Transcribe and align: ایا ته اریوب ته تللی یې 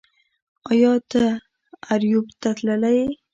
ایا 0.71 0.93
ته 1.11 1.23
اریوب 1.93 2.27
ته 2.41 2.49
تللی 2.57 2.93
یې 2.99 3.07